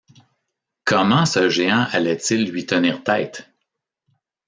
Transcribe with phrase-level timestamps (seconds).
[0.83, 3.51] Comment ce géant allait-il lui tenir tête?